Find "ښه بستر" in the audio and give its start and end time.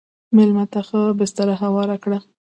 0.87-1.47